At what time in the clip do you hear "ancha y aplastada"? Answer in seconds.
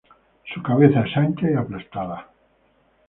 1.15-2.27